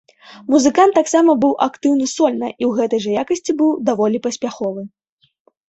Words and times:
Музыкант 0.53 0.95
таксама 0.99 1.35
быў 1.43 1.53
актыўны 1.67 2.09
сольна 2.15 2.49
і 2.51 2.55
ў 2.55 2.71
гэтай 2.81 2.99
жа 3.05 3.09
якасці 3.27 3.51
быў 3.63 3.69
даволі 3.93 4.25
паспяховы. 4.27 4.81